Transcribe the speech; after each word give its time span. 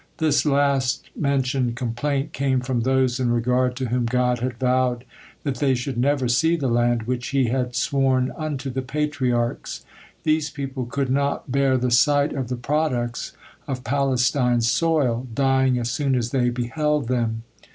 This 0.17 0.47
last 0.47 1.11
mentioned 1.15 1.75
complaint 1.75 2.33
came 2.33 2.59
from 2.61 2.81
those 2.81 3.19
in 3.19 3.29
regard 3.29 3.75
to 3.75 3.89
whom 3.89 4.05
God 4.07 4.39
had 4.39 4.53
vowed 4.57 5.05
that 5.43 5.57
they 5.57 5.75
should 5.75 5.95
never 5.95 6.27
see 6.27 6.55
the 6.55 6.69
land 6.69 7.03
which 7.03 7.27
He 7.27 7.49
had 7.49 7.75
sworn 7.75 8.31
unto 8.35 8.71
the 8.71 8.81
Patriarchs. 8.81 9.85
These 10.23 10.49
people 10.49 10.87
could 10.87 11.11
not 11.11 11.51
bear 11.51 11.77
the 11.77 11.91
sight 11.91 12.33
of 12.33 12.47
the 12.47 12.55
products 12.55 13.33
of 13.67 13.83
Palestine's 13.83 14.71
soil, 14.71 15.27
dying 15.31 15.77
as 15.77 15.91
soon 15.91 16.15
as 16.15 16.31
they 16.31 16.49
beheld 16.49 17.07
them. 17.07 17.43